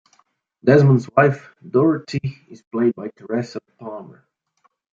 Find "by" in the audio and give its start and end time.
2.95-3.09